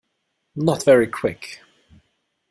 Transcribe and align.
Not 0.55 0.83
very 0.83 1.05
Quick. 1.05 1.59